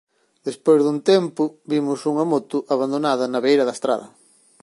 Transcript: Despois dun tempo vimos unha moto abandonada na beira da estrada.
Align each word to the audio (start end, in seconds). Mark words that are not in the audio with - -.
Despois 0.47 0.81
dun 0.83 0.99
tempo 1.11 1.43
vimos 1.71 1.99
unha 2.11 2.25
moto 2.33 2.57
abandonada 2.73 3.25
na 3.27 3.39
beira 3.45 3.67
da 3.67 3.75
estrada. 3.77 4.07